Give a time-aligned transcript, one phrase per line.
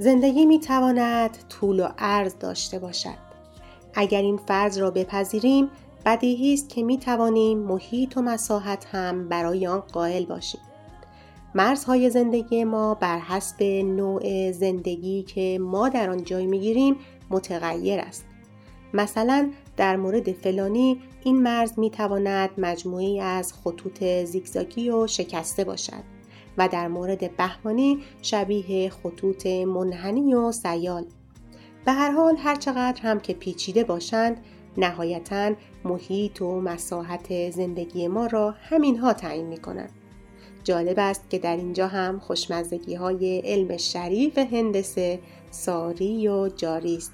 [0.00, 3.18] زندگی می تواند طول و عرض داشته باشد.
[3.94, 5.70] اگر این فرض را بپذیریم
[6.06, 10.60] بدیهی است که می توانیم محیط و مساحت هم برای آن قائل باشیم.
[11.54, 16.96] مرزهای زندگی ما بر حسب نوع زندگی که ما در آن جای می‌گیریم
[17.30, 18.24] متغیر است.
[18.94, 26.17] مثلا در مورد فلانی این مرز می تواند مجموعی از خطوط زیگزاگی و شکسته باشد
[26.58, 31.04] و در مورد بهمانی شبیه خطوط منحنی و سیال.
[31.84, 34.44] به هر حال هرچقدر هم که پیچیده باشند
[34.76, 35.52] نهایتا
[35.84, 39.92] محیط و مساحت زندگی ما را همینها تعیین می کنند.
[40.64, 47.12] جالب است که در اینجا هم خوشمزگی های علم شریف هندسه ساری و جاری است.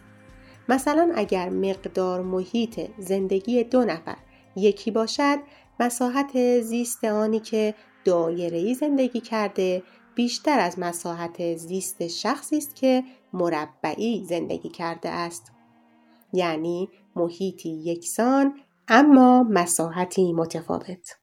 [0.69, 4.17] مثلا اگر مقدار محیط زندگی دو نفر
[4.57, 5.39] یکی باشد
[5.81, 7.75] مساحت زیست آنی که
[8.05, 9.83] دایره زندگی کرده
[10.15, 15.53] بیشتر از مساحت زیست شخصی است که مربعی زندگی کرده است.
[16.33, 18.55] یعنی محیطی یکسان
[18.89, 21.17] اما مساحتی متفاوت.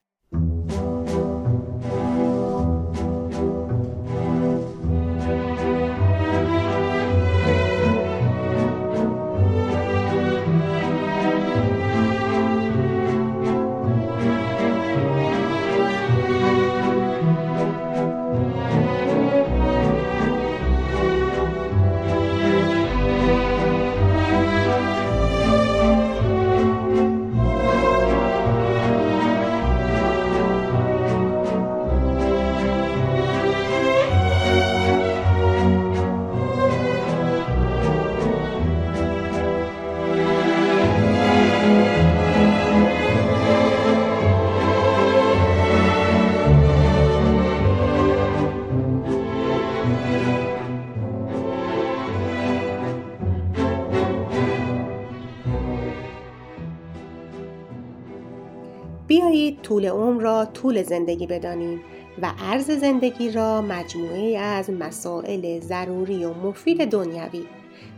[59.72, 61.82] طول عمر را طول زندگی بدانیم
[62.22, 67.44] و عرض زندگی را مجموعه از مسائل ضروری و مفید دنیوی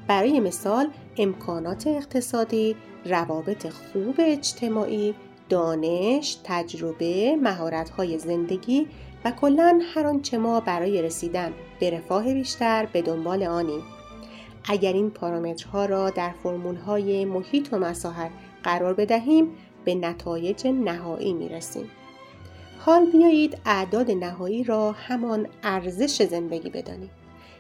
[0.08, 2.76] برای مثال امکانات اقتصادی،
[3.06, 5.16] روابط خوب اجتماعی،
[5.50, 8.88] دانش، تجربه، مهارت‌های زندگی
[9.26, 13.82] و کلا هر آنچه ما برای رسیدن به رفاه بیشتر به دنبال آنیم.
[14.70, 18.32] اگر این پارامترها را در فرمول‌های محیط و مساحت
[18.64, 19.48] قرار بدهیم
[19.86, 21.90] به نتایج نهایی می رسیم.
[22.80, 27.10] حال بیایید اعداد نهایی را همان ارزش زندگی بدانیم.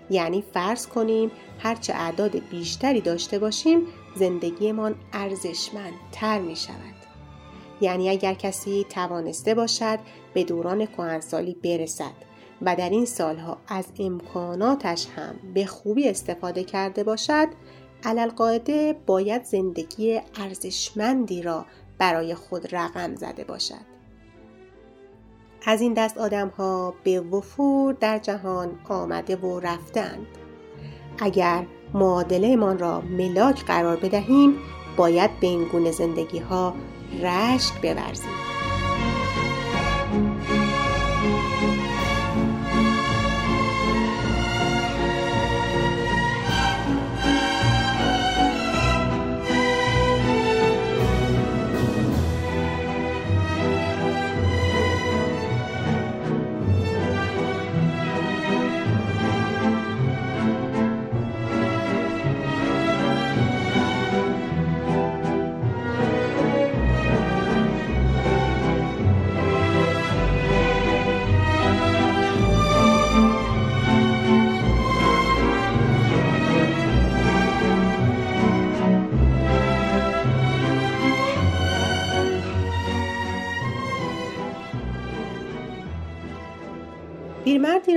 [0.10, 3.82] یعنی فرض کنیم هرچه اعداد بیشتری داشته باشیم
[4.16, 6.94] زندگیمان ارزشمندتر می شود.
[7.82, 10.00] یعنی اگر کسی توانسته باشد
[10.34, 12.14] به دوران کهنسالی برسد
[12.62, 17.48] و در این سالها از امکاناتش هم به خوبی استفاده کرده باشد
[18.04, 21.66] علالقاعده باید زندگی ارزشمندی را
[22.04, 23.86] برای خود رقم زده باشد.
[25.66, 30.28] از این دست آدم ها به وفور در جهان آمده و رفتند.
[31.20, 34.58] اگر معادله من را ملاک قرار بدهیم
[34.98, 36.74] باید به این گونه زندگی ها
[37.22, 38.53] رشک بورزیم.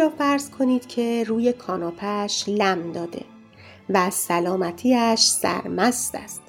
[0.07, 3.23] را فرض کنید که روی کاناپش لم داده
[3.89, 6.43] و سلامتیش سرمست است.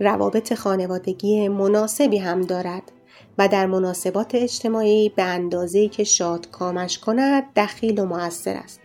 [0.00, 2.92] روابط خانوادگی مناسبی هم دارد
[3.38, 8.80] و در مناسبات اجتماعی به اندازه‌ای که شاد کامش کند دخیل و موثر است.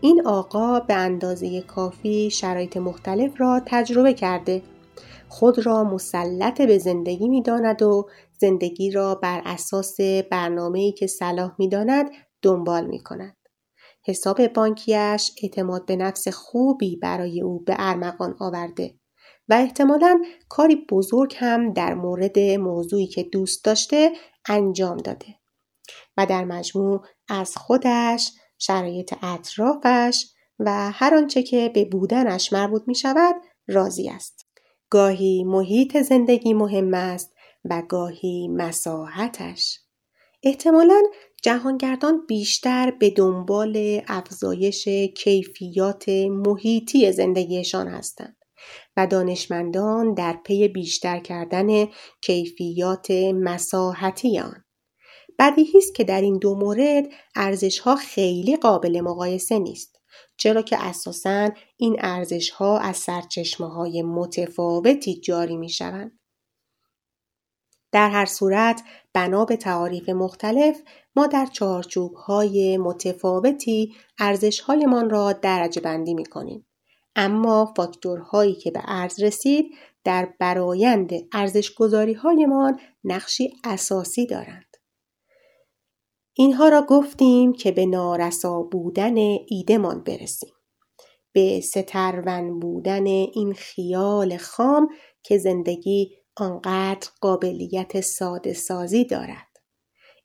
[0.00, 4.62] این آقا به اندازه کافی شرایط مختلف را تجربه کرده
[5.28, 8.08] خود را مسلط به زندگی می داند و
[8.38, 10.00] زندگی را بر اساس
[10.30, 12.10] برنامه‌ای که صلاح می داند
[12.42, 13.36] دنبال می کند.
[14.06, 18.94] حساب بانکیش اعتماد به نفس خوبی برای او به ارمغان آورده
[19.48, 24.12] و احتمالا کاری بزرگ هم در مورد موضوعی که دوست داشته
[24.48, 25.26] انجام داده
[26.16, 30.26] و در مجموع از خودش، شرایط اطرافش
[30.58, 33.34] و هر آنچه که به بودنش مربوط می شود
[33.68, 34.46] راضی است.
[34.90, 37.34] گاهی محیط زندگی مهم است
[37.64, 39.80] و گاهی مساحتش.
[40.42, 41.02] احتمالا
[41.44, 48.36] جهانگردان بیشتر به دنبال افزایش کیفیات محیطی زندگیشان هستند
[48.96, 51.86] و دانشمندان در پی بیشتر کردن
[52.20, 54.64] کیفیات مساحتی آن.
[55.38, 57.04] بدیهی است که در این دو مورد
[57.34, 59.96] ارزش ها خیلی قابل مقایسه نیست
[60.36, 66.18] چرا که اساسا این ارزش ها از سرچشمه های متفاوتی جاری می شوند.
[67.94, 68.82] در هر صورت
[69.12, 70.82] بنا به تعاریف مختلف
[71.16, 76.66] ما در چارچوب های متفاوتی ارزش هایمان را درجه بندی می کنیم.
[77.16, 79.74] اما فاکتورهایی که به ارز رسید
[80.04, 84.76] در برایند ارزش گذاری هایمان نقشی اساسی دارند.
[86.32, 89.14] اینها را گفتیم که به نارسا بودن
[89.48, 90.52] ایدمان برسیم.
[91.32, 94.88] به سترون بودن این خیال خام
[95.22, 99.46] که زندگی آنقدر قابلیت ساده سازی دارد.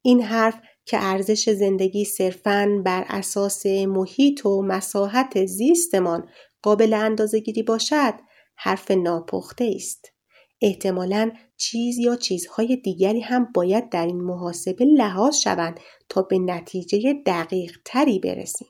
[0.02, 6.30] این حرف که ارزش زندگی صرفاً بر اساس محیط و مساحت زیستمان
[6.62, 8.14] قابل اندازه گیری باشد
[8.56, 10.14] حرف ناپخته است.
[10.62, 15.80] احتمالا چیز یا چیزهای دیگری هم باید در این محاسبه لحاظ شوند
[16.10, 18.68] تا به نتیجه دقیق تری برسیم.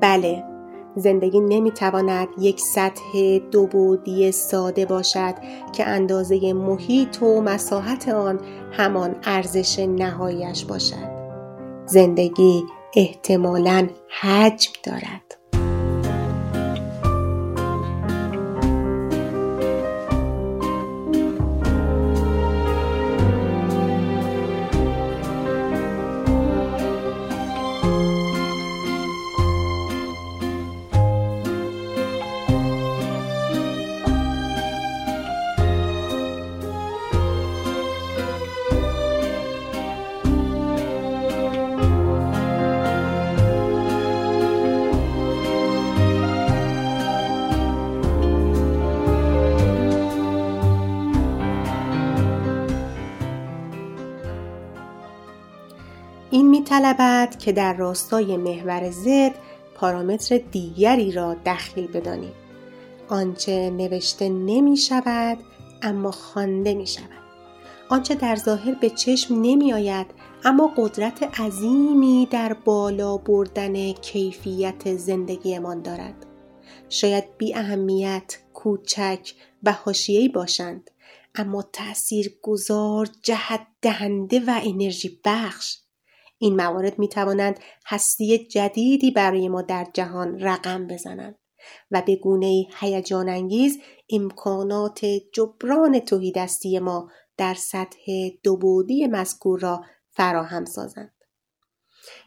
[0.00, 0.61] بله
[0.96, 5.34] زندگی نمی‌تواند یک سطح دو بودی ساده باشد
[5.72, 8.40] که اندازه محیط و مساحت آن
[8.72, 11.12] همان ارزش نهایش باشد.
[11.86, 12.64] زندگی
[12.96, 13.88] احتمالا
[14.20, 15.31] حجم دارد.
[56.72, 59.32] میطلبد که در راستای محور زد
[59.74, 62.32] پارامتر دیگری را دخیل بدانیم.
[63.08, 65.38] آنچه نوشته نمی شود
[65.82, 67.22] اما خوانده می شود.
[67.88, 70.06] آنچه در ظاهر به چشم نمی آید
[70.44, 76.26] اما قدرت عظیمی در بالا بردن کیفیت زندگیمان دارد.
[76.88, 79.32] شاید بی اهمیت کوچک
[79.62, 80.90] و حاشیه‌ای باشند
[81.34, 85.81] اما تأثیر گذار جهت دهنده و انرژی بخش
[86.42, 91.38] این موارد می توانند هستی جدیدی برای ما در جهان رقم بزنند
[91.90, 93.78] و به گونه هیجان انگیز
[94.10, 101.12] امکانات جبران توحیدستی ما در سطح دوبودی مذکور را فراهم سازند.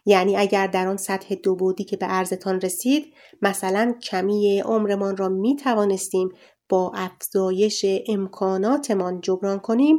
[0.06, 5.56] یعنی اگر در آن سطح دوبودی که به عرضتان رسید مثلا کمی عمرمان را می
[5.56, 6.30] توانستیم
[6.70, 9.98] با افزایش امکاناتمان جبران کنیم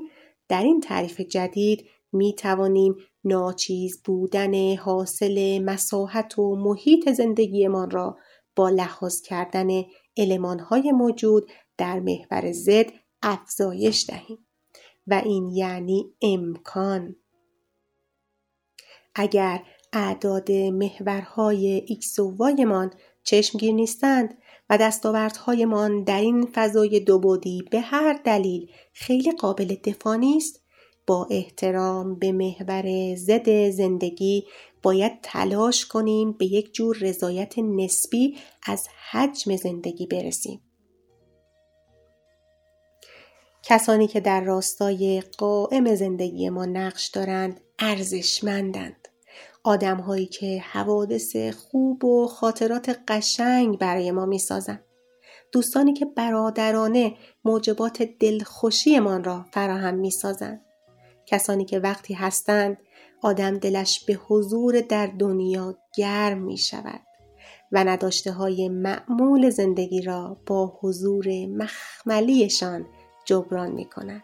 [0.48, 8.16] در این تعریف جدید می توانیم ناچیز بودن حاصل مساحت و محیط زندگیمان را
[8.56, 9.68] با لحاظ کردن
[10.16, 12.86] علمانهای موجود در محور زد
[13.22, 14.46] افزایش دهیم.
[15.06, 17.16] و این یعنی امکان.
[19.14, 24.38] اگر اعداد محورهای x و y چشمگیر نیستند
[24.70, 30.65] و دستاوردهایمان در این فضای دوبودی به هر دلیل خیلی قابل دفاع نیست
[31.06, 34.44] با احترام به محور زد زندگی
[34.82, 38.36] باید تلاش کنیم به یک جور رضایت نسبی
[38.66, 40.60] از حجم زندگی برسیم.
[43.62, 49.08] کسانی که در راستای قائم زندگی ما نقش دارند ارزشمندند.
[49.64, 54.84] آدم هایی که حوادث خوب و خاطرات قشنگ برای ما می سازند.
[55.52, 60.65] دوستانی که برادرانه موجبات دلخوشیمان را فراهم می سازند.
[61.26, 62.78] کسانی که وقتی هستند
[63.22, 67.00] آدم دلش به حضور در دنیا گرم می شود
[67.72, 72.86] و نداشته های معمول زندگی را با حضور مخملیشان
[73.24, 74.22] جبران می کند.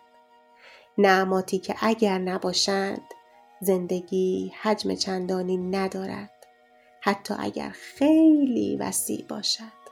[0.99, 3.03] نعماتی که اگر نباشند
[3.61, 6.31] زندگی حجم چندانی ندارد
[7.01, 9.83] حتی اگر خیلی وسیع باشد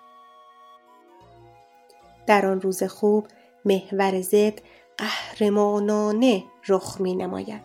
[2.26, 3.26] در آن روز خوب
[3.64, 4.60] محور زد
[5.00, 7.60] قهرمانانه رخ می نماید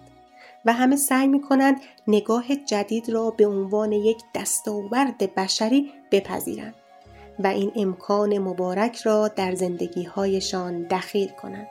[0.65, 6.75] و همه سعی می کنند نگاه جدید را به عنوان یک دستاورد بشری بپذیرند
[7.39, 11.68] و این امکان مبارک را در زندگی هایشان دخیل کنند.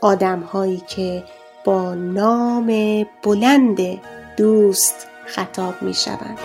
[0.00, 1.24] آدم هایی که
[1.64, 2.66] با نام
[3.22, 3.78] بلند
[4.36, 6.38] دوست خطاب می شوند.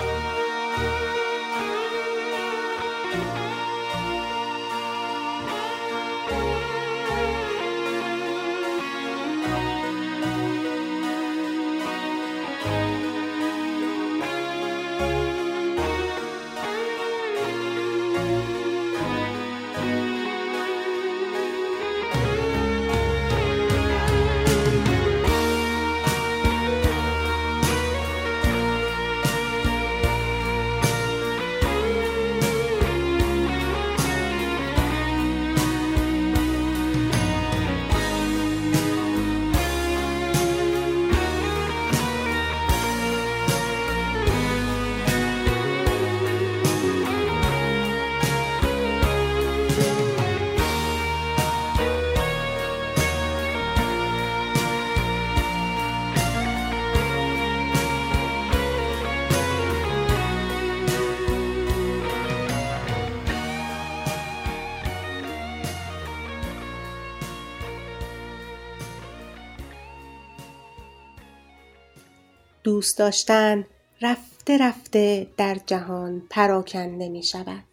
[72.73, 73.65] دوست داشتن
[74.01, 77.63] رفته رفته در جهان پراکنده می شود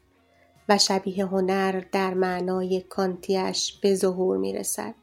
[0.69, 4.95] و شبیه هنر در معنای کانتیش به ظهور می رسد.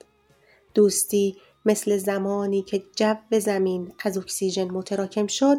[0.74, 5.58] دوستی مثل زمانی که جو زمین از اکسیژن متراکم شد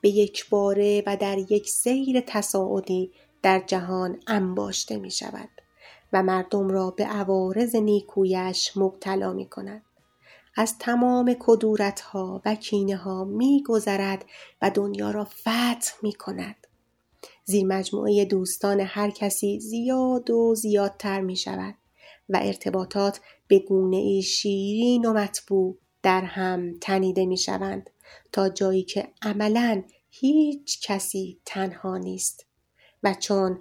[0.00, 3.10] به یک باره و در یک سیر تصاعدی
[3.42, 5.48] در جهان انباشته می شود
[6.12, 9.82] و مردم را به عوارض نیکویش مبتلا می کند.
[10.56, 14.24] از تمام کدورت ها و کینه ها می گذرد
[14.62, 16.66] و دنیا را فتح می کند.
[17.44, 21.74] زیر مجموعه دوستان هر کسی زیاد و زیادتر می شود
[22.28, 27.90] و ارتباطات به گونه شیرین و مطبوع در هم تنیده می شوند
[28.32, 32.46] تا جایی که عملا هیچ کسی تنها نیست
[33.02, 33.60] و چون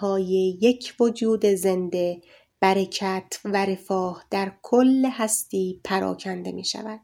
[0.00, 2.20] های یک وجود زنده
[2.60, 7.00] برکت و رفاه در کل هستی پراکنده می شود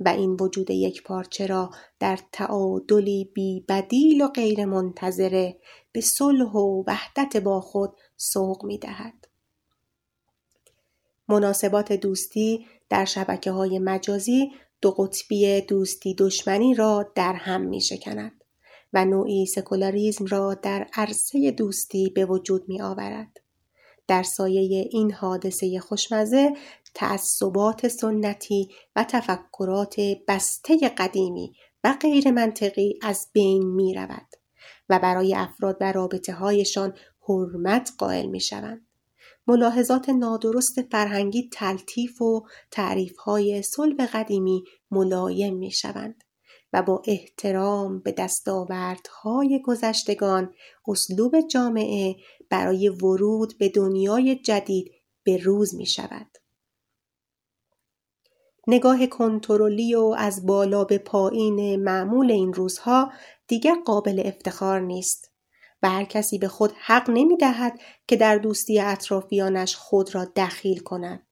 [0.00, 5.56] و این وجود یک پارچه را در تعادلی بی بدیل و غیر منتظره
[5.92, 9.28] به صلح و وحدت با خود سوق می دهد.
[11.28, 14.50] مناسبات دوستی در شبکه های مجازی
[14.80, 18.44] دو قطبی دوستی دشمنی را در هم می شکند
[18.92, 23.45] و نوعی سکولاریزم را در عرصه دوستی به وجود می آورد.
[24.08, 26.56] در سایه این حادثه خوشمزه
[26.94, 29.96] تعصبات سنتی و تفکرات
[30.28, 31.52] بسته قدیمی
[31.84, 34.26] و غیر منطقی از بین می رود
[34.88, 36.94] و برای افراد و رابطه هایشان
[37.28, 38.86] حرمت قائل می شوند.
[39.46, 46.24] ملاحظات نادرست فرهنگی تلطیف و تعریف های صلب قدیمی ملایم می شوند
[46.76, 50.54] و با احترام به دستاوردهای گذشتگان
[50.88, 52.16] اسلوب جامعه
[52.50, 54.92] برای ورود به دنیای جدید
[55.24, 56.26] به روز می شود.
[58.66, 63.12] نگاه کنترلی و از بالا به پایین معمول این روزها
[63.48, 65.32] دیگر قابل افتخار نیست
[65.82, 70.78] و هر کسی به خود حق نمی دهد که در دوستی اطرافیانش خود را دخیل
[70.78, 71.26] کند.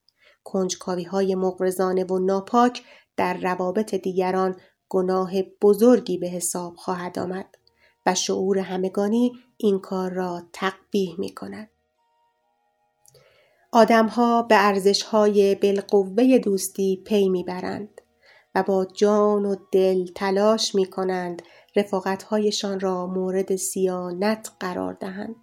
[0.45, 2.83] کنجکاوی های مغرزانه و ناپاک
[3.17, 4.61] در روابط دیگران
[4.95, 7.59] گناه بزرگی به حساب خواهد آمد
[8.07, 11.71] و شعور همگانی این کار را تقبیح می کند.
[13.73, 18.01] آدمها به ارزشهای بالقوه دوستی پی می‌برند
[18.55, 21.43] و با جان و دل تلاش می کنند
[21.77, 25.37] رفاقتهایشان را مورد سیانت قرار دهند.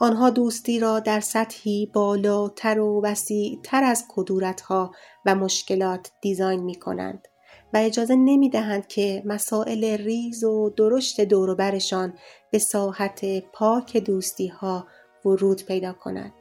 [0.00, 4.92] آنها دوستی را در سطحی بالاتر و وسیعتر از کدورتها
[5.26, 7.28] و مشکلات دیزاین می کنند
[7.74, 12.14] و اجازه نمی دهند که مسائل ریز و درشت دوروبرشان
[12.50, 14.86] به ساحت پاک دوستی ها
[15.24, 16.32] ورود پیدا کند.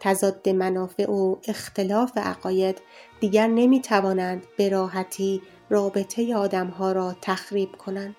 [0.00, 2.80] تضاد منافع و اختلاف عقاید
[3.20, 6.34] دیگر نمی توانند به راحتی رابطه
[6.78, 8.16] ها را تخریب کنند.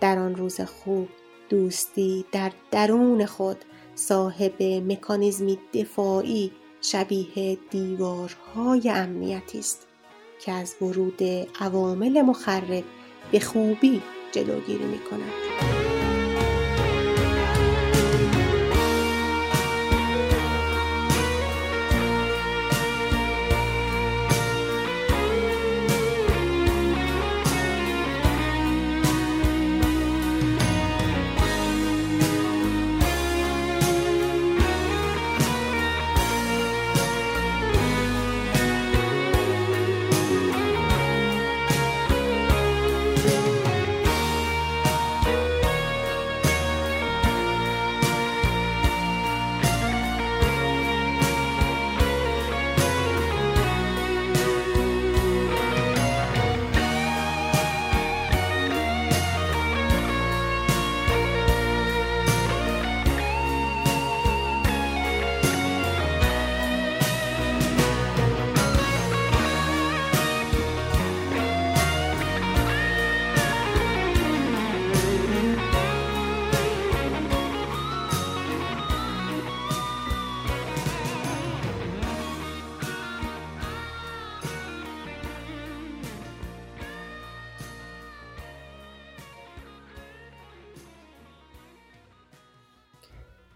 [0.00, 1.08] در آن روز خوب
[1.48, 9.91] دوستی در درون خود صاحب مکانیزمی دفاعی شبیه دیوارهای امنیتی است
[10.44, 11.22] که از ورود
[11.60, 12.84] عوامل مخرب
[13.32, 15.71] به خوبی جلوگیری می کند.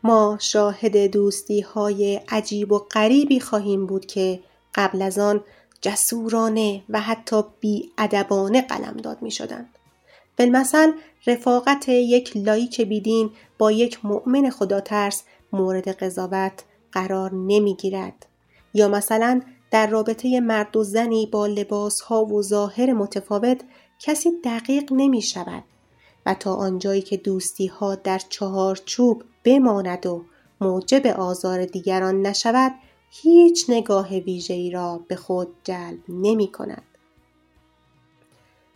[0.07, 4.41] ما شاهد دوستی های عجیب و غریبی خواهیم بود که
[4.75, 5.45] قبل از آن
[5.81, 9.69] جسورانه و حتی بیادبانه قلمداد می شدند.
[10.39, 10.93] بالمثل
[11.27, 15.23] رفاقت یک لایک بیدین با یک مؤمن خدا ترس
[15.53, 18.27] مورد قضاوت قرار نمی گیرد.
[18.75, 23.61] یا مثلا در رابطه مرد و زنی با لباس ها و ظاهر متفاوت
[24.01, 25.65] کسی دقیق نمی شود
[26.27, 30.25] و تا آنجایی که دوستی ها در چهارچوب بماند و
[30.61, 32.73] موجب آزار دیگران نشود
[33.11, 36.83] هیچ نگاه ویژه‌ای را به خود جلب نمی کند.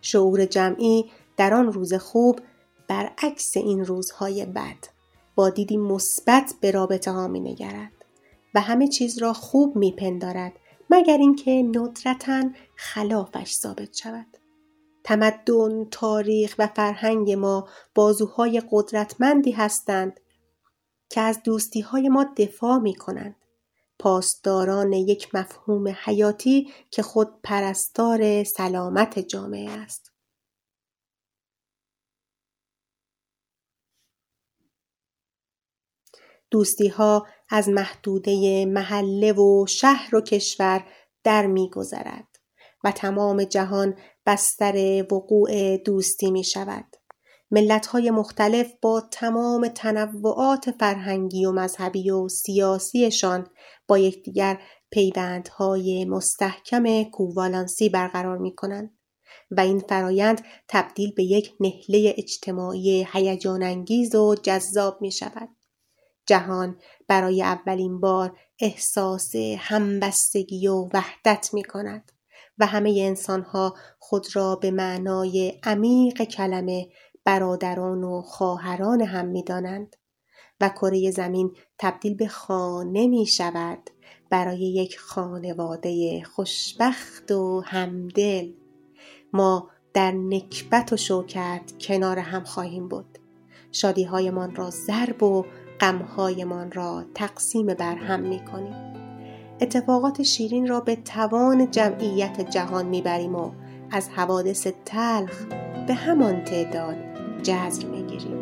[0.01, 2.41] شعور جمعی در آن روز خوب
[2.89, 4.87] برعکس این روزهای بد
[5.35, 7.93] با دیدی مثبت به رابطه ها می نگرد
[8.55, 10.53] و همه چیز را خوب می پندارد
[10.91, 12.43] مگر اینکه ندرتا
[12.77, 14.27] خلافش ثابت شود.
[15.05, 20.21] تمدن، تاریخ و فرهنگ ما بازوهای قدرتمندی هستند
[21.11, 23.37] که از دوستی های ما دفاع می کنند.
[23.99, 30.13] پاسداران یک مفهوم حیاتی که خود پرستار سلامت جامعه است.
[36.51, 40.87] دوستی ها از محدوده محله و شهر و کشور
[41.25, 42.39] در میگذرد
[42.85, 47.00] و تمام جهان بستر وقوع دوستی می شود.
[47.51, 53.47] ملت های مختلف با تمام تنوعات فرهنگی و مذهبی و سیاسیشان
[53.89, 54.61] با یکدیگر
[54.91, 58.91] پیوندهای مستحکم کووالانسی برقرار می کنند
[59.51, 65.49] و این فرایند تبدیل به یک نهله اجتماعی هیجان انگیز و جذاب می شود.
[66.27, 72.13] جهان برای اولین بار احساس همبستگی و وحدت می کند
[72.59, 76.89] و همه انسان ها خود را به معنای عمیق کلمه
[77.25, 79.97] برادران و خواهران هم می دانند
[80.61, 83.91] و کره زمین تبدیل به خانه می شود
[84.31, 88.53] برای یک خانواده خوشبخت و همدل
[89.33, 93.19] ما در نکبت و شوکت کنار هم خواهیم بود
[93.73, 95.45] شادیهایمان را ضرب و
[95.81, 98.91] غمهایمان را تقسیم بر هم می کنیم.
[99.61, 103.53] اتفاقات شیرین را به توان جمعیت جهان می‌بریم و
[103.91, 105.45] از حوادث تلخ
[105.87, 107.10] به همان تعداد
[107.43, 108.37] جذر می‌گیریم.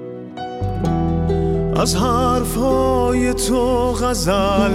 [1.77, 4.73] از حرفهای تو غزل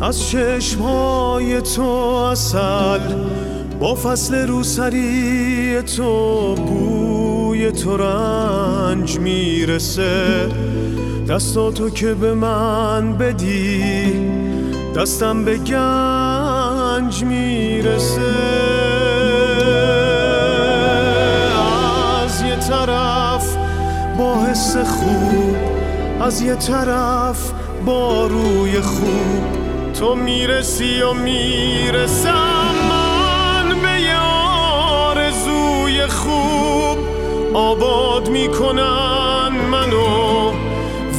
[0.00, 2.98] از چشمهای تو اصل
[3.80, 10.48] با فصل روسری تو بوی تو رنج می‌رسه.
[11.28, 14.12] دستاتو که به من بدی
[14.96, 18.63] دستم به گنج می‌رسه.
[24.18, 25.56] با حس خوب
[26.20, 27.52] از یه طرف
[27.86, 29.44] با روی خوب.
[30.00, 36.98] تو می‌رسی و می‌رسم من به یه آرزوی خوب.
[37.54, 40.52] آباد می‌کنن منو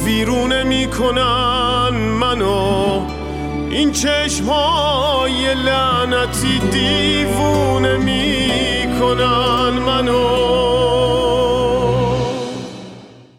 [0.04, 3.00] ویرونه می‌کنن منو.
[3.70, 10.75] این چشمای لعنتی دیوونه می‌کنن منو.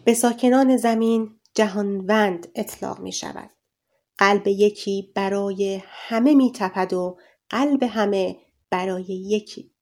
[0.08, 3.50] به ساکنان زمین جهانوند اطلاق می شود.
[4.18, 7.18] قلب یکی برای همه می تپد و
[7.50, 8.36] قلب همه
[8.70, 9.74] برای یکی.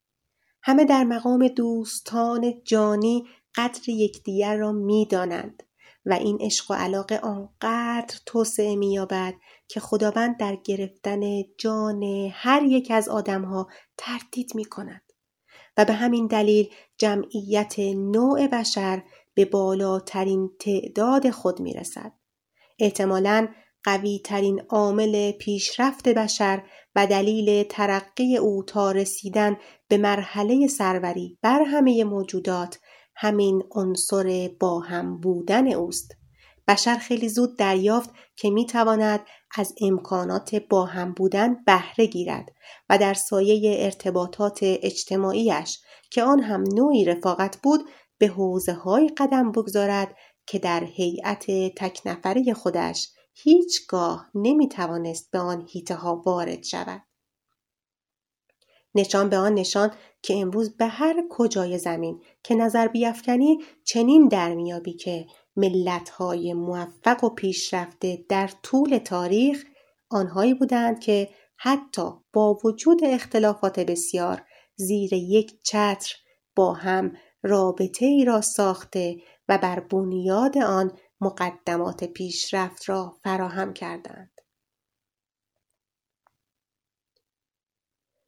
[0.63, 5.63] همه در مقام دوستان جانی قدر یکدیگر را می دانند.
[6.07, 9.35] و این عشق و علاقه آنقدر توسعه مییابد
[9.69, 11.21] که خداوند در گرفتن
[11.59, 15.03] جان هر یک از آدمها تردید می کند
[15.77, 19.03] و به همین دلیل جمعیت نوع بشر
[19.37, 22.13] به بالاترین تعداد خود می رسد.
[22.79, 23.49] احتمالا
[23.85, 26.63] قوی ترین عامل پیشرفت بشر
[26.97, 29.57] و دلیل ترقی او تا رسیدن
[29.89, 32.79] به مرحله سروری بر همه موجودات
[33.17, 36.17] همین عنصر با هم بودن اوست
[36.69, 39.21] بشر خیلی زود دریافت که می تواند
[39.57, 42.49] از امکانات با هم بودن بهره گیرد
[42.89, 45.79] و در سایه ارتباطات اجتماعیش
[46.11, 47.81] که آن هم نوعی رفاقت بود
[48.19, 55.39] به حوزه های قدم بگذارد که در هیئت تک نفره خودش هیچگاه نمی توانست به
[55.39, 57.03] آن هیته ها وارد شود.
[58.95, 59.91] نشان به آن نشان
[60.23, 65.27] که امروز به هر کجای زمین که نظر بیافکنی چنین در میابی که
[65.57, 69.65] ملتهای موفق و پیشرفته در طول تاریخ
[70.11, 74.43] آنهایی بودند که حتی با وجود اختلافات بسیار
[74.77, 76.15] زیر یک چتر
[76.57, 77.13] با هم
[77.47, 79.17] رابطه ای را ساخته
[79.49, 84.31] و بر بنیاد آن مقدمات پیشرفت را فراهم کردند.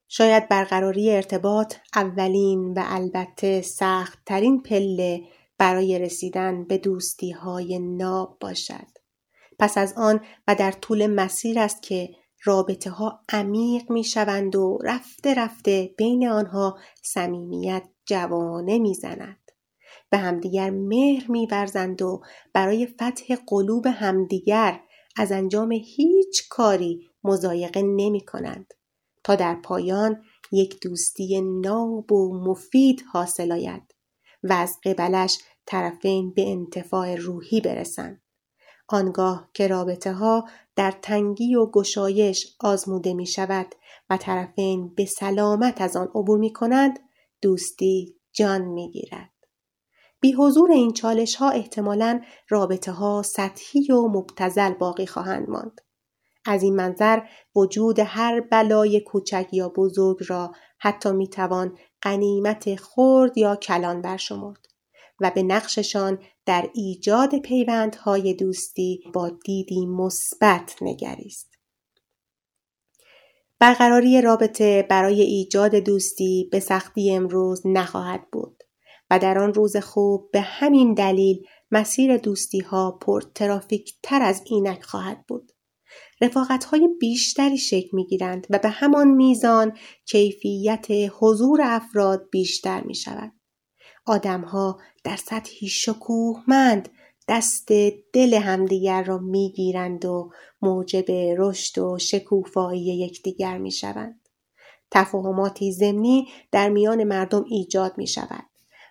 [0.08, 5.22] شاید برقراری ارتباط اولین و البته سخت ترین پله
[5.58, 8.98] برای رسیدن به دوستی های ناب باشد.
[9.58, 12.10] پس از آن و در طول مسیر است که
[12.44, 19.50] رابطه ها عمیق می شوند و رفته رفته بین آنها صمیمیت جوانه می زند.
[20.10, 24.80] به همدیگر مهر می برزند و برای فتح قلوب همدیگر
[25.16, 28.74] از انجام هیچ کاری مزایقه نمی کنند
[29.24, 33.94] تا در پایان یک دوستی ناب و مفید حاصل آید
[34.42, 38.22] و از قبلش طرفین به انتفاع روحی برسند.
[38.88, 43.74] آنگاه که رابطه ها در تنگی و گشایش آزموده می شود
[44.10, 46.98] و طرفین به سلامت از آن عبور می کنند
[47.42, 49.32] دوستی جان می گیرد.
[50.20, 55.80] بی حضور این چالش ها احتمالا رابطه ها سطحی و مبتزل باقی خواهند ماند.
[56.44, 57.20] از این منظر
[57.56, 64.68] وجود هر بلای کوچک یا بزرگ را حتی می توان قنیمت خرد یا کلان برشمرد.
[65.20, 71.57] و به نقششان در ایجاد پیوندهای دوستی با دیدی مثبت نگریست.
[73.60, 78.62] برقراری رابطه برای ایجاد دوستی به سختی امروز نخواهد بود
[79.10, 84.42] و در آن روز خوب به همین دلیل مسیر دوستی ها پر ترافیک تر از
[84.46, 85.52] اینک خواهد بود.
[86.20, 90.86] رفاقت های بیشتری شکل می گیرند و به همان میزان کیفیت
[91.18, 93.32] حضور افراد بیشتر می شود.
[94.06, 96.88] آدمها در سطحی شکوهمند
[97.28, 97.72] دست
[98.12, 100.30] دل همدیگر را می‌گیرند و
[100.62, 104.28] موجب رشد و شکوفایی یکدیگر می‌شوند.
[104.90, 108.44] تفاهماتی ضمنی در میان مردم ایجاد می شود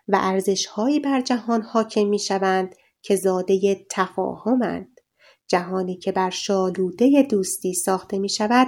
[0.08, 5.00] و ارزشهایی بر جهان حاکم می شوند که زاده تفاهمند.
[5.48, 8.68] جهانی که بر شالوده دوستی ساخته می شود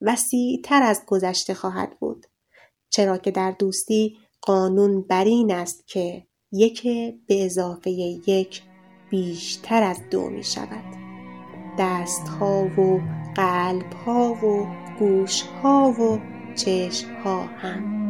[0.00, 2.26] وسیع تر از گذشته خواهد بود.
[2.90, 6.82] چرا که در دوستی قانون بر این است که یک
[7.26, 8.62] به اضافه یک
[9.10, 10.84] بیشتر از دو می شود
[11.78, 13.00] دست ها و
[13.34, 14.66] قلب ها و
[14.98, 16.18] گوش ها و
[16.54, 18.00] چشم ها هم.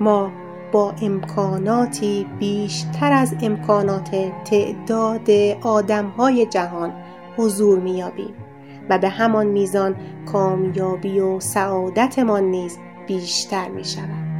[0.00, 0.32] ما
[0.72, 4.10] با امکاناتی بیشتر از امکانات
[4.44, 5.30] تعداد
[5.62, 6.92] آدم های جهان
[7.36, 8.34] حضور میابیم
[8.90, 14.32] و به همان میزان کامیابی و سعادتمان نیز بیشتر می شود.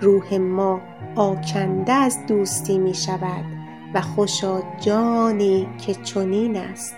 [0.00, 0.80] روح ما
[1.16, 3.51] آکنده از دوستی می شود
[3.94, 6.96] و خوشا جانی که چنین است.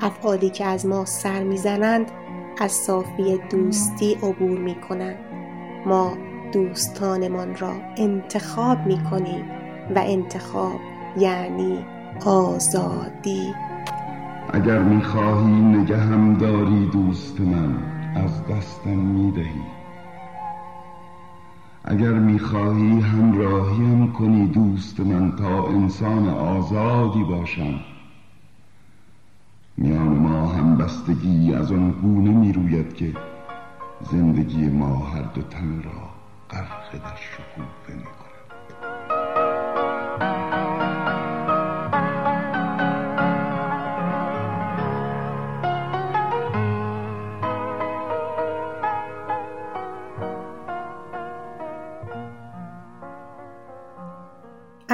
[0.00, 2.10] افعالی که از ما سر می‌زنند
[2.60, 5.18] از صافی دوستی عبور می کنند
[5.86, 6.12] ما
[6.52, 9.44] دوستانمان را انتخاب می کنیم
[9.94, 10.80] و انتخاب
[11.18, 11.84] یعنی
[12.26, 13.54] آزادی.
[14.52, 17.76] اگر می‌خواهی نگهم داری دوست من
[18.16, 19.73] از دستم می‌دهی.
[21.86, 27.80] اگر می‌خواهی همراهیم کنی دوست من تا انسان آزادی باشم.
[29.76, 33.12] میان ما هم بستگی از آن گونه می‌روید که
[34.10, 36.10] زندگی ما هر دو تن را
[36.50, 38.23] غرق در شکوفه می‌کند.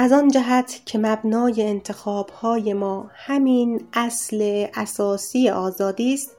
[0.01, 6.37] از آن جهت که مبنای انتخاب های ما همین اصل اساسی آزادی است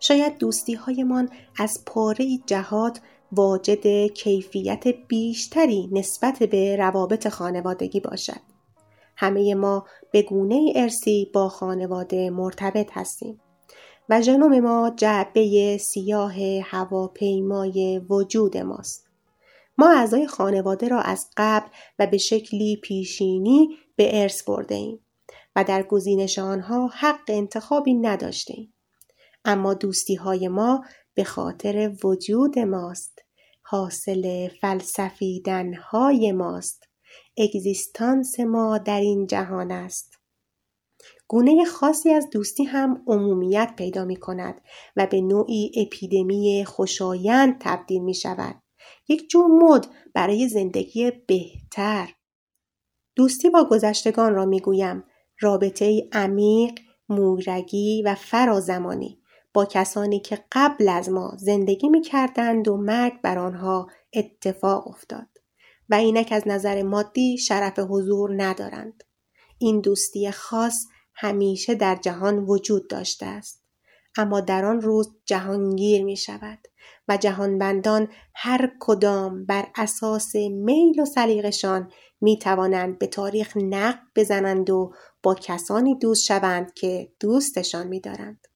[0.00, 3.00] شاید دوستی هایمان از پاره جهات
[3.32, 8.40] واجد کیفیت بیشتری نسبت به روابط خانوادگی باشد.
[9.16, 13.40] همه ما به گونه ارسی با خانواده مرتبط هستیم
[14.08, 19.07] و ژنوم ما جعبه سیاه هواپیمای وجود ماست.
[19.78, 25.00] ما اعضای خانواده را از قبل و به شکلی پیشینی به ارث برده ایم
[25.56, 28.74] و در گزینش آنها حق انتخابی نداشته ایم.
[29.44, 33.18] اما دوستی های ما به خاطر وجود ماست
[33.62, 36.84] حاصل فلسفیدن های ماست.
[37.38, 40.18] اگزیستانس ما در این جهان است.
[41.28, 44.60] گونه خاصی از دوستی هم عمومیت پیدا می کند
[44.96, 48.62] و به نوعی اپیدمی خوشایند تبدیل می شود
[49.08, 52.14] یک جور مد برای زندگی بهتر.
[53.16, 55.04] دوستی با گذشتگان را می‌گویم.
[55.40, 59.22] رابطه عمیق مورگی و فرازمانی.
[59.54, 65.26] با کسانی که قبل از ما زندگی می‌کردند و مرگ بر آنها اتفاق افتاد
[65.88, 69.04] و اینک از نظر مادی شرف حضور ندارند.
[69.58, 73.64] این دوستی خاص همیشه در جهان وجود داشته است.
[74.16, 76.58] اما در آن روز جهانگیر می شود
[77.08, 81.90] و جهانبندان هر کدام بر اساس میل و سلیقشان
[82.20, 84.92] می توانند به تاریخ نقد بزنند و
[85.22, 88.46] با کسانی دوست شوند که دوستشان می دارند.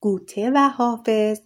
[0.00, 1.40] گوته و حافظ،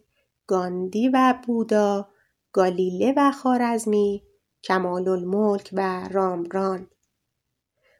[0.46, 2.08] گاندی و بودا،
[2.52, 4.22] گالیله و خارزمی،
[4.64, 6.88] کمال الملک و رامران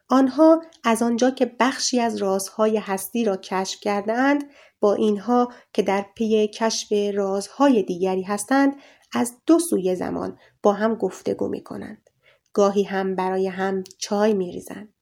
[0.09, 4.45] آنها از آنجا که بخشی از رازهای هستی را کشف کردند
[4.85, 8.77] با اینها که در پی کشف رازهای دیگری هستند
[9.13, 12.11] از دو سوی زمان با هم گفتگو می کنند.
[12.53, 14.95] گاهی هم برای هم چای می ریزند.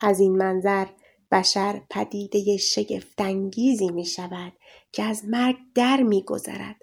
[0.00, 0.86] از این منظر
[1.32, 4.52] بشر پدیده شگفتانگیزی می شود
[4.92, 6.76] که از مرگ در می گذرد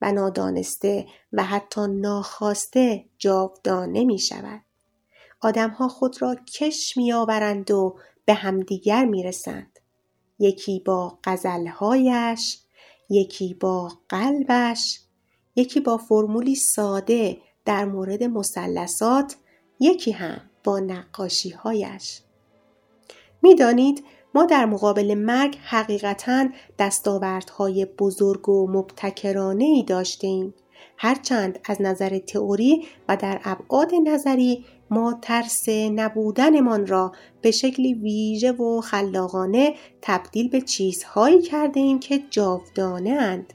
[0.00, 4.60] و نادانسته و حتی ناخواسته جاودانه می شود.
[5.40, 9.75] آدمها خود را کش می آورند و به همدیگر می رسند.
[10.38, 12.58] یکی با غزلهایش،
[13.10, 15.00] یکی با قلبش،
[15.56, 19.36] یکی با فرمولی ساده در مورد مثلثات،
[19.80, 22.20] یکی هم با نقاشیهایش.
[23.42, 30.54] می‌دانید ما در مقابل مرگ حقیقتا دستاوردهای بزرگ و مبتکرانه ای داشتیم
[30.98, 38.52] هرچند از نظر تئوری و در ابعاد نظری ما ترس نبودنمان را به شکلی ویژه
[38.52, 43.52] و خلاقانه تبدیل به چیزهایی کرده ایم که جاودانه اند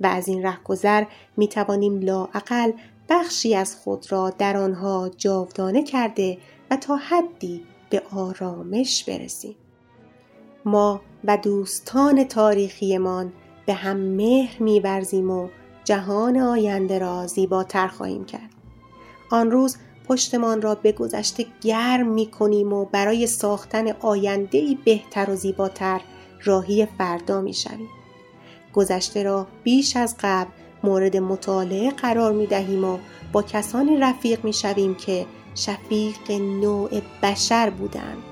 [0.00, 1.04] و از این رهگذر
[1.36, 2.72] می توانیم لاعقل
[3.08, 6.38] بخشی از خود را در آنها جاودانه کرده
[6.70, 9.56] و تا حدی به آرامش برسیم.
[10.64, 13.32] ما و دوستان تاریخیمان
[13.66, 15.48] به هم مهر میورزیم و
[15.84, 18.50] جهان آینده را زیباتر خواهیم کرد.
[19.30, 19.76] آن روز
[20.08, 26.00] پشتمان را به گذشته گرم می کنیم و برای ساختن آینده بهتر و زیباتر
[26.44, 27.88] راهی فردا می شویم.
[28.72, 30.50] گذشته را بیش از قبل
[30.84, 32.98] مورد مطالعه قرار می دهیم و
[33.32, 36.90] با کسانی رفیق می شویم که شفیق نوع
[37.22, 38.22] بشر بودند.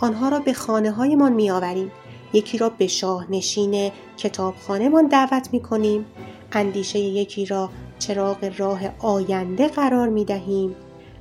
[0.00, 1.92] آنها را به خانه هایمان می آوریم.
[2.32, 6.06] یکی را به شاهنشین کتابخانهمان دعوت می کنیم.
[6.52, 10.76] اندیشه یکی را چراغ راه آینده قرار می دهیم.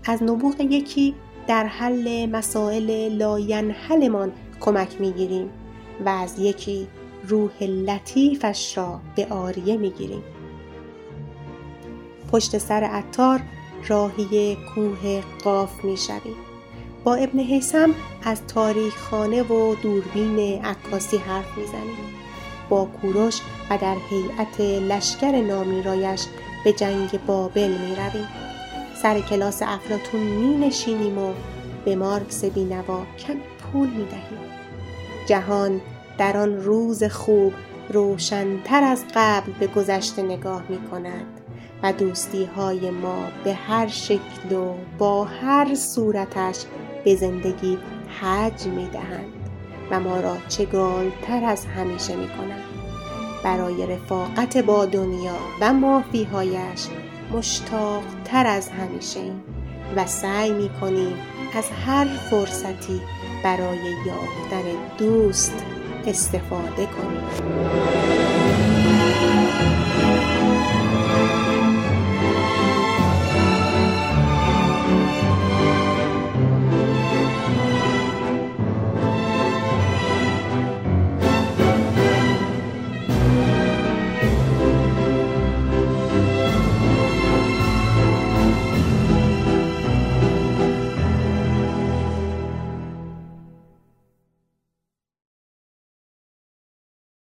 [0.05, 1.15] از نبوغ یکی
[1.47, 5.49] در حل مسائل لاینحلمان کمک می گیریم
[6.05, 6.87] و از یکی
[7.27, 10.23] روح لطیفش را به آریه می گیریم.
[12.31, 13.41] پشت سر عطار
[13.87, 16.48] راهی کوه قاف می شویم.
[17.03, 17.89] با ابن حیسم
[18.23, 22.15] از تاریخ خانه و دوربین عکاسی حرف می‌زنیم
[22.69, 26.25] با کوروش و در هیئت لشکر نامیرایش
[26.63, 28.27] به جنگ بابل می رویم.
[29.01, 31.33] سر کلاس افلاتون می نشینیم و
[31.85, 34.39] به مارکس بینوا کم پول می دهیم.
[35.25, 35.81] جهان
[36.17, 37.53] در آن روز خوب
[37.89, 41.39] روشنتر از قبل به گذشته نگاه می کند.
[41.83, 46.65] و دوستی های ما به هر شکل و با هر صورتش
[47.03, 47.77] به زندگی
[48.21, 49.33] حج می دهند
[49.91, 52.63] و ما را چگالتر از همیشه می کنند.
[53.43, 56.87] برای رفاقت با دنیا و مافیهایش
[57.31, 59.43] مشتاق تر از همیشه ایم
[59.95, 61.15] و سعی می کنیم
[61.53, 63.01] از هر فرصتی
[63.43, 64.63] برای یافتن
[64.97, 65.65] دوست
[66.07, 67.23] استفاده کنیم.